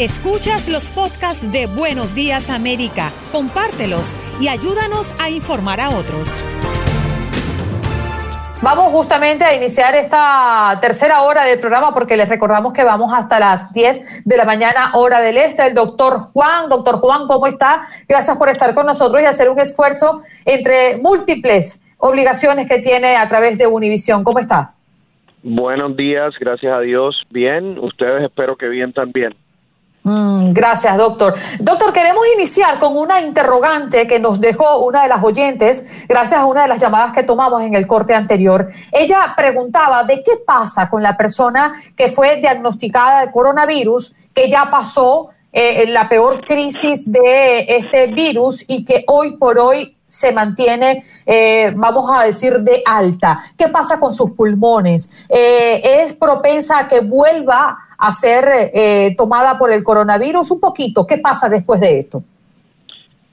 [0.00, 6.44] Escuchas los podcasts de Buenos Días América, compártelos y ayúdanos a informar a otros.
[8.60, 13.38] Vamos justamente a iniciar esta tercera hora del programa porque les recordamos que vamos hasta
[13.38, 15.64] las 10 de la mañana hora del este.
[15.64, 17.86] El doctor Juan, doctor Juan, ¿cómo está?
[18.08, 23.28] Gracias por estar con nosotros y hacer un esfuerzo entre múltiples obligaciones que tiene a
[23.28, 24.24] través de Univisión.
[24.24, 24.70] ¿Cómo está?
[25.44, 27.22] Buenos días, gracias a Dios.
[27.30, 29.36] Bien, ustedes espero que bien también.
[30.06, 31.34] Mm, gracias, doctor.
[31.58, 36.44] Doctor, queremos iniciar con una interrogante que nos dejó una de las oyentes, gracias a
[36.44, 38.68] una de las llamadas que tomamos en el corte anterior.
[38.92, 44.70] Ella preguntaba de qué pasa con la persona que fue diagnosticada de coronavirus, que ya
[44.70, 51.06] pasó eh, la peor crisis de este virus y que hoy por hoy se mantiene,
[51.24, 53.42] eh, vamos a decir, de alta.
[53.56, 55.10] ¿Qué pasa con sus pulmones?
[55.30, 58.44] Eh, ¿Es propensa a que vuelva a ser
[58.74, 60.50] eh, tomada por el coronavirus?
[60.50, 62.22] Un poquito, ¿qué pasa después de esto?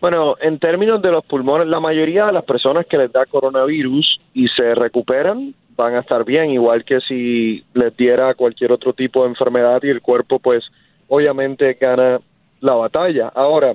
[0.00, 4.20] Bueno, en términos de los pulmones, la mayoría de las personas que les da coronavirus
[4.34, 9.22] y se recuperan van a estar bien, igual que si les diera cualquier otro tipo
[9.22, 10.64] de enfermedad y el cuerpo pues
[11.08, 12.20] obviamente gana
[12.60, 13.32] la batalla.
[13.34, 13.74] Ahora,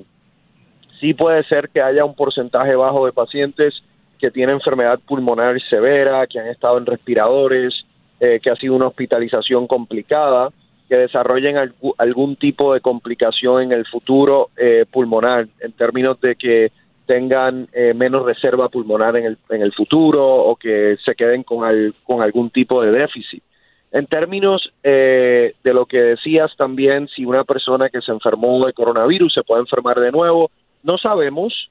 [1.00, 3.74] sí puede ser que haya un porcentaje bajo de pacientes
[4.18, 7.74] que tienen enfermedad pulmonar severa, que han estado en respiradores,
[8.20, 10.50] eh, que ha sido una hospitalización complicada
[10.88, 11.56] que desarrollen
[11.98, 16.72] algún tipo de complicación en el futuro eh, pulmonar, en términos de que
[17.06, 21.68] tengan eh, menos reserva pulmonar en el, en el futuro o que se queden con,
[22.04, 23.42] con algún tipo de déficit.
[23.90, 28.74] En términos eh, de lo que decías también, si una persona que se enfermó de
[28.74, 30.50] coronavirus se puede enfermar de nuevo,
[30.82, 31.70] no sabemos.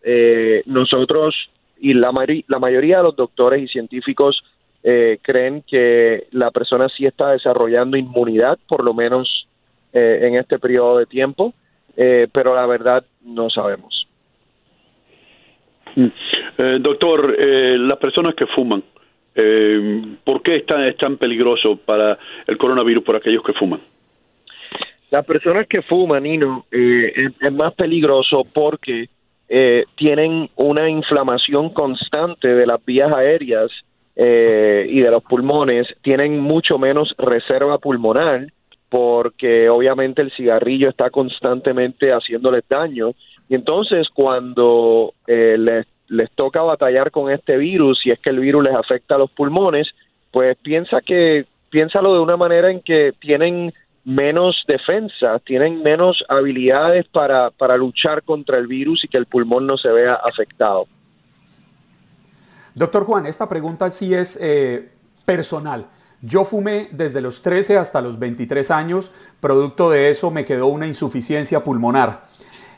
[0.65, 1.35] nosotros
[1.79, 2.11] y la,
[2.47, 4.43] la mayoría de los doctores y científicos
[4.83, 9.47] eh, creen que la persona sí está desarrollando inmunidad, por lo menos
[9.91, 11.53] eh, en este periodo de tiempo,
[11.95, 14.07] eh, pero la verdad no sabemos.
[15.95, 16.07] Mm.
[16.79, 18.83] doctor, las personas que fuman,
[20.23, 23.79] ¿por qué es tan, peligroso para el coronavirus por aquellos que fuman?
[25.09, 29.09] Las personas que fuman, Nino, es, es, más peligroso porque
[29.95, 33.71] tienen una inflamación constante de las vías aéreas
[34.19, 38.47] eh, y de los pulmones tienen mucho menos reserva pulmonar
[38.89, 43.11] porque obviamente el cigarrillo está constantemente haciéndoles daño
[43.47, 45.55] y entonces cuando eh,
[46.09, 49.29] les, toca batallar con este virus y es que el virus les afecta a los
[49.29, 49.87] pulmones
[50.31, 53.71] pues piensa que piénsalo de una manera en que tienen
[54.03, 59.67] menos defensa, tienen menos habilidades para, para luchar contra el virus y que el pulmón
[59.67, 60.87] no se vea afectado.
[62.77, 64.91] Doctor Juan, esta pregunta sí es eh,
[65.25, 65.87] personal.
[66.21, 70.85] Yo fumé desde los 13 hasta los 23 años, producto de eso me quedó una
[70.85, 72.25] insuficiencia pulmonar.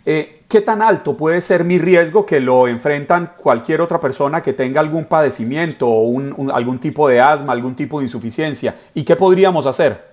[0.05, 4.53] Eh, ¿Qué tan alto puede ser mi riesgo que lo enfrentan cualquier otra persona que
[4.53, 6.17] tenga algún padecimiento o
[6.53, 8.77] algún tipo de asma, algún tipo de insuficiencia?
[8.93, 10.08] ¿Y qué podríamos hacer?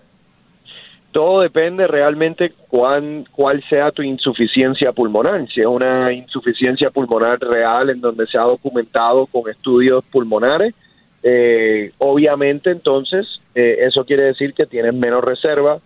[1.16, 5.48] Todo depende realmente cuán, cuál sea tu insuficiencia pulmonar.
[5.48, 10.74] Si es una insuficiencia pulmonar real en donde se ha documentado con estudios pulmonares,
[11.22, 15.78] eh, obviamente entonces eh, eso quiere decir que tienes menos reserva,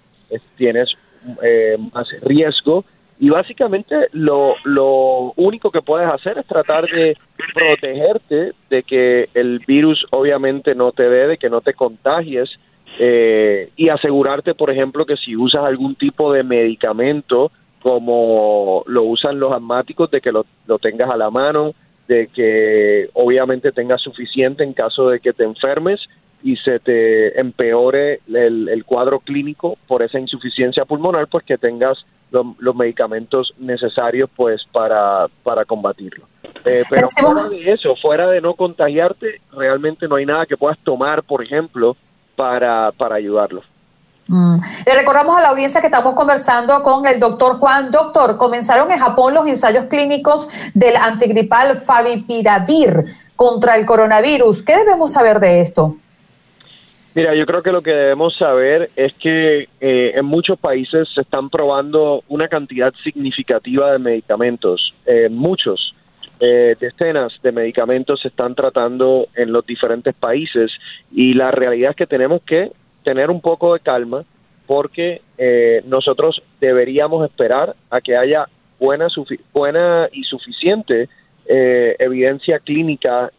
[0.56, 0.90] tienes
[1.44, 2.84] eh, más riesgo
[3.20, 7.16] y básicamente lo, lo único que puedes hacer es tratar de
[7.54, 12.50] protegerte de que el virus obviamente no te dé, de que no te contagies
[12.98, 17.50] eh, y asegurarte, por ejemplo, que si usas algún tipo de medicamento
[17.82, 20.44] como lo usan los asmáticos, de que lo,
[20.78, 21.72] tengas a la mano,
[22.08, 26.00] de que obviamente tengas suficiente en caso de que te enfermes
[26.42, 32.76] y se te empeore el, cuadro clínico por esa insuficiencia pulmonar, pues que tengas los
[32.76, 36.26] medicamentos necesarios pues para, para combatirlo.
[36.64, 40.78] Eh, pero fuera de eso, fuera de no contagiarte, realmente no hay nada que puedas
[40.80, 41.96] tomar, por ejemplo,
[42.40, 43.66] para, para ayudarlos.
[44.26, 44.60] Mm.
[44.86, 47.90] Le recordamos a la audiencia que estamos conversando con el doctor Juan.
[47.90, 53.04] Doctor, comenzaron en Japón los ensayos clínicos del antigripal Favipiravir
[53.36, 54.62] contra el coronavirus.
[54.62, 55.98] ¿Qué debemos saber de esto?
[57.14, 61.20] Mira, yo creo que lo que debemos saber es que eh, en muchos países se
[61.20, 65.94] están probando una cantidad significativa de medicamentos, eh, muchos
[66.40, 70.72] eh, decenas de medicamentos se están tratando en los diferentes países
[71.12, 72.72] y la realidad es que tenemos que
[73.04, 74.24] tener un poco de calma
[74.66, 78.46] porque eh, nosotros deberíamos esperar a que haya
[78.78, 79.08] buena,
[79.52, 81.08] buena y suficiente
[81.46, 83.30] eh, evidencia clínica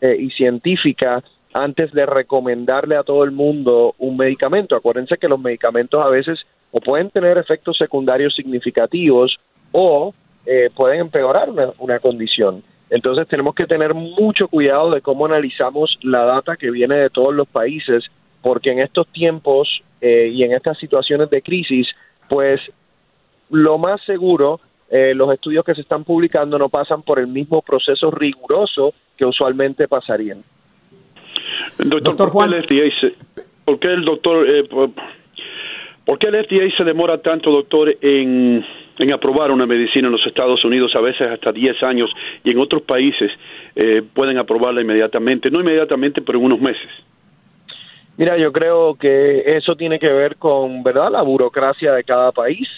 [0.00, 1.22] eh, y científica
[1.52, 4.74] antes de recomendarle a todo el mundo un medicamento.
[4.74, 6.40] Acuérdense que los medicamentos a veces
[6.70, 9.38] o pueden tener efectos secundarios significativos
[9.72, 10.14] o
[10.46, 12.62] eh, pueden empeorar una, condición.
[12.90, 17.34] Entonces tenemos que tener mucho cuidado de cómo analizamos la data que viene de todos
[17.34, 18.04] los países,
[18.42, 21.88] porque en estos tiempos eh, y en estas situaciones de crisis,
[22.28, 22.60] pues
[23.50, 24.60] lo más seguro,
[24.90, 29.24] eh, los estudios que se están publicando no pasan por el mismo proceso riguroso que
[29.24, 30.42] usualmente pasarían.
[31.78, 32.52] Doctor, Juan,
[33.64, 38.64] ¿por qué el doctor, eh, por, qué el FDA se demora tanto, doctor, en,
[38.98, 42.10] en, aprobar una medicina en los Estados Unidos, a veces hasta 10 años,
[42.44, 43.30] y en otros países
[43.74, 45.50] eh, pueden aprobarla inmediatamente?
[45.50, 46.88] No inmediatamente, pero en unos meses.
[48.16, 52.68] Mira, yo creo que eso tiene que ver con, ¿verdad?, la burocracia de cada país.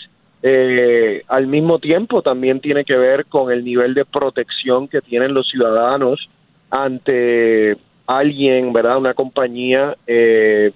[0.42, 5.32] Eh, al mismo tiempo también tiene que ver con el nivel de protección que tienen
[5.32, 6.28] los ciudadanos
[6.70, 7.76] ante
[8.06, 8.98] alguien, ¿verdad?
[8.98, 10.70] Una compañía eh,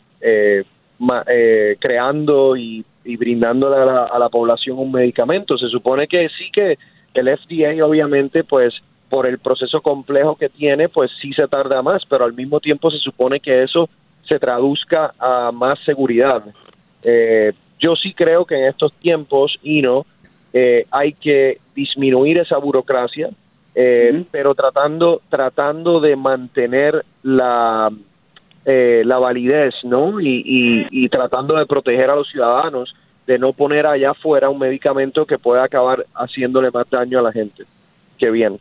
[1.78, 2.84] creando y
[3.18, 5.58] brindándole a la, a la, población un medicamento.
[5.58, 6.78] Se supone que sí que
[7.14, 8.74] el FDA, obviamente, pues
[9.08, 12.90] por el proceso complejo que tiene, pues sí se tarda más, pero al mismo tiempo
[12.90, 13.88] se supone que eso
[14.28, 16.44] se traduzca a más seguridad.
[17.02, 20.04] Eh, yo sí creo que en estos tiempos, y no,
[20.52, 23.30] eh, hay que disminuir esa burocracia,
[23.74, 27.90] eh, pero tratando, tratando de mantener la,
[28.64, 30.20] eh, la validez, ¿no?
[30.20, 32.94] Y, y, tratando de proteger a los ciudadanos
[33.28, 37.30] de no poner allá afuera un medicamento que pueda acabar haciéndole más daño a la
[37.30, 37.64] gente.
[38.16, 38.58] Qué bien.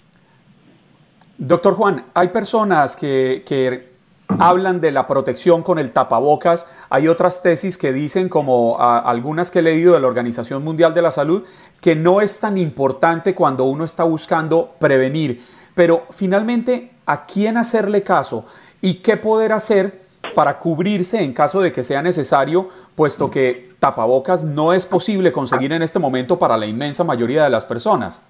[1.37, 3.93] Doctor Juan, hay personas que, que
[4.27, 6.69] hablan de la protección con el tapabocas.
[6.89, 11.01] Hay otras tesis que dicen, como algunas que he leído de la Organización Mundial de
[11.01, 11.45] la Salud,
[11.79, 15.41] que no es tan importante cuando uno está buscando prevenir.
[15.75, 18.45] Pero finalmente, ¿a quién hacerle caso?
[18.81, 20.06] ¿Y qué poder hacer
[20.37, 25.73] para cubrirse en caso de que sea necesario, puesto que tapabocas no es posible conseguir
[25.73, 28.23] en este momento para la inmensa mayoría de las personas?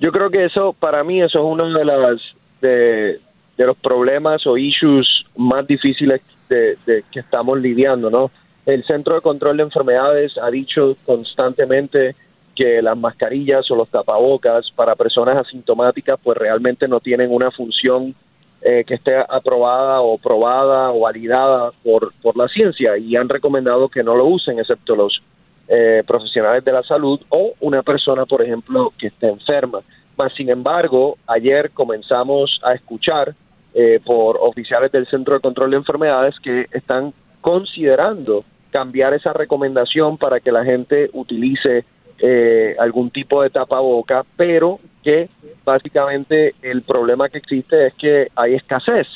[0.00, 2.20] Yo creo que eso, para mí, eso es uno de las
[2.60, 3.20] de,
[3.56, 6.20] los problemas o issues más difíciles
[6.50, 8.30] que estamos lidiando, ¿no?
[8.66, 12.14] El Centro de Control de Enfermedades ha dicho constantemente
[12.54, 18.14] que las mascarillas o los tapabocas para personas asintomáticas pues realmente no tienen una función
[18.62, 23.88] eh, que esté aprobada o probada o validada por, por la ciencia y han recomendado
[23.88, 25.22] que no lo usen excepto los
[25.68, 29.80] eh, profesionales de la salud o una persona, por ejemplo, que esté enferma.
[30.16, 33.34] Mas, sin embargo, ayer comenzamos a escuchar
[33.72, 40.18] eh, por oficiales del Centro de Control de Enfermedades que están considerando cambiar esa recomendación
[40.18, 41.84] para que la gente utilice
[42.18, 45.28] eh, algún tipo de tapaboca, pero que
[45.64, 49.06] básicamente el problema que existe es que hay escasez.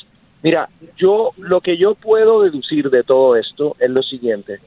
[0.43, 4.59] Mira, yo lo que yo puedo deducir de todo esto es lo siguiente.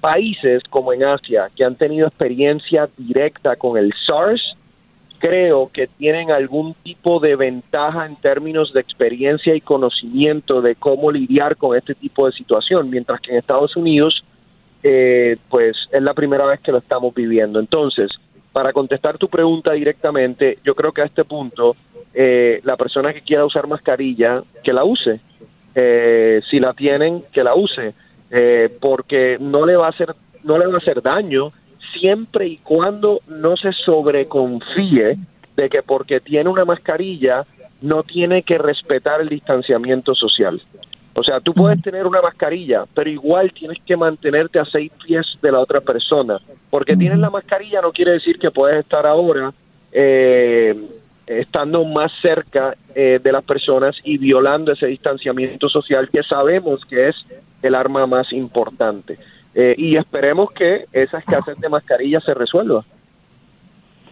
[0.00, 4.56] Países como en Asia que han tenido experiencia directa con el SARS
[5.22, 11.12] creo que tienen algún tipo de ventaja en términos de experiencia y conocimiento de cómo
[11.12, 14.24] lidiar con este tipo de situación, mientras que en Estados Unidos,
[14.82, 17.60] eh, pues es la primera vez que lo estamos viviendo.
[17.60, 18.10] Entonces,
[18.52, 21.76] para contestar tu pregunta directamente, yo creo que a este punto,
[22.14, 25.20] eh, la persona que quiera usar mascarilla, que la use.
[25.74, 27.94] Eh, si la tienen, que la use,
[28.80, 31.52] porque no le va a hacer, no le va a hacer daño
[31.98, 35.18] siempre y cuando no se sobreconfíe
[35.56, 37.44] de que porque tiene una mascarilla
[37.82, 40.62] no tiene que respetar el distanciamiento social.
[41.14, 45.26] O sea, tú puedes tener una mascarilla, pero igual tienes que mantenerte a seis pies
[45.42, 46.38] de la otra persona.
[46.70, 49.52] Porque tienes la mascarilla no quiere decir que puedes estar ahora
[49.92, 50.74] eh,
[51.26, 57.08] estando más cerca eh, de las personas y violando ese distanciamiento social que sabemos que
[57.08, 57.16] es
[57.62, 59.18] el arma más importante.
[59.54, 62.84] Eh, y esperemos que esa escasez de mascarillas se resuelva.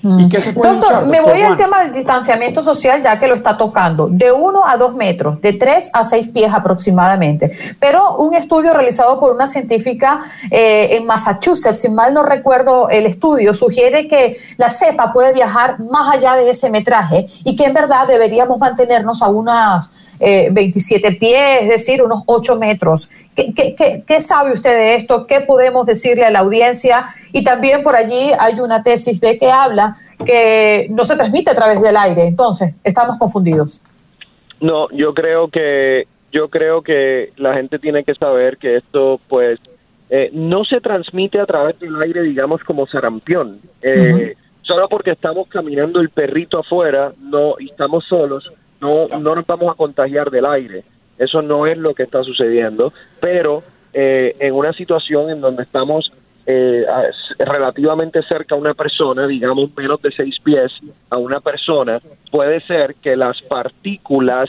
[0.03, 3.35] ¿Y qué se puede doctor, me voy al tema del distanciamiento social ya que lo
[3.35, 7.53] está tocando, de 1 a 2 metros, de 3 a 6 pies aproximadamente.
[7.79, 13.07] Pero un estudio realizado por una científica eh, en Massachusetts, si mal no recuerdo el
[13.07, 17.75] estudio, sugiere que la cepa puede viajar más allá de ese metraje y que en
[17.75, 19.91] verdad deberíamos mantenernos a unas
[20.21, 23.09] 27 eh, pies, es decir, unos 8 metros.
[23.35, 25.27] ¿Qué, sabe usted de esto?
[25.27, 27.09] ¿Qué podemos decirle a la audiencia?
[27.33, 29.97] Y también por allí hay una tesis de que habla
[30.27, 32.27] que no se transmite a través del aire.
[32.27, 33.81] Entonces, estamos confundidos.
[34.61, 39.59] No, yo creo que yo creo que la gente tiene que saber que esto, pues,
[40.11, 43.59] eh, no se transmite a través del aire, digamos, como sarampión.
[43.83, 49.47] Eh, solo porque estamos caminando el perrito afuera, no, y estamos solos, no, no nos
[49.47, 50.85] vamos a contagiar del aire.
[51.19, 56.13] Eso no es lo que está sucediendo, pero eh, en una situación en donde estamos
[56.47, 56.85] eh,
[57.39, 60.73] relativamente cerca a una persona, digamos menos de seis pies
[61.11, 64.49] a una persona, puede ser que las partículas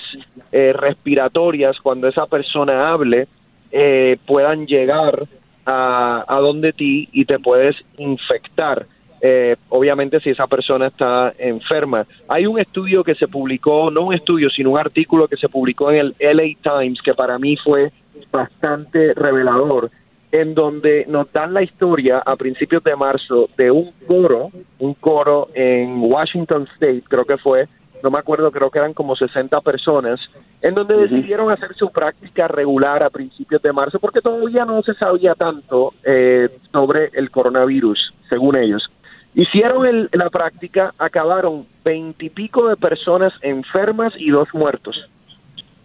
[0.52, 3.28] eh, respiratorias cuando esa persona hable
[3.72, 5.28] eh, puedan llegar
[5.66, 8.86] a, a donde ti y te puedes infectar.
[9.24, 12.06] Eh, obviamente si esa persona está enferma.
[12.28, 15.92] Hay un estudio que se publicó, no un estudio, sino un artículo que se publicó
[15.92, 17.92] en el LA Times que para mí fue
[18.32, 19.92] bastante revelador,
[20.32, 24.50] en donde nos dan la historia a principios de marzo de un coro,
[24.80, 27.68] un coro en Washington State, creo que fue,
[28.04, 30.20] no me acuerdo, creo que eran como 60 personas,
[30.62, 34.94] en donde decidieron hacer su práctica regular a principios de marzo, porque todavía no se
[34.96, 38.90] sabía tanto eh, sobre el coronavirus, según ellos.
[39.34, 45.10] Hicieron la práctica, acabaron veintipico de personas enfermas y dos muertos.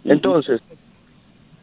[0.05, 0.61] Entonces,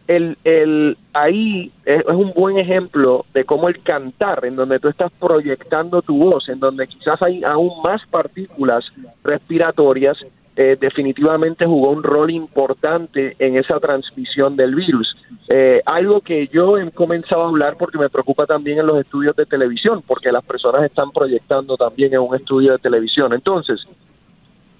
[0.08, 5.12] el, el, ahí es, un buen ejemplo de cómo el cantar, en donde tú estás
[5.20, 8.86] proyectando tu voz, en donde quizás hay aún más partículas
[9.24, 10.18] respiratorias,
[10.56, 15.16] eh, definitivamente jugó un rol importante en esa transmisión del virus.
[15.50, 19.36] Eh, algo que yo he comenzado a hablar porque me preocupa también en los estudios
[19.36, 23.34] de televisión, porque las personas están proyectando también en un estudio de televisión.
[23.34, 23.82] Entonces,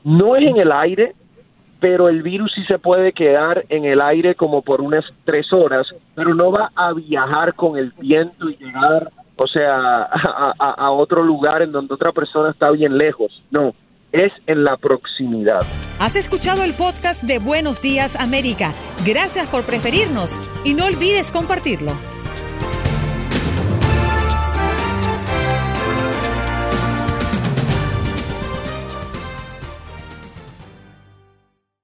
[0.04, 1.16] no es en el aire,
[1.80, 5.88] pero el virus sí se puede quedar en el aire como por unas tres horas,
[6.14, 10.04] pero no va a viajar con el viento y llegar, o sea,
[10.60, 13.42] a, a otro lugar en donde otra persona está bien lejos.
[13.50, 13.74] No,
[14.14, 15.62] es en la proximidad.
[16.00, 18.74] Has escuchado el podcast de Buenos Días América.
[19.06, 22.13] Gracias por preferirnos y no olvides compartirlo.